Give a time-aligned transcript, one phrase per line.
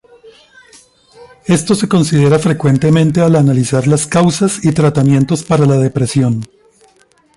[1.45, 6.41] Esto se considera frecuentemente al analizar las causas y tratamientos para la depresión.